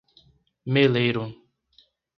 [0.73, 1.27] Meleiro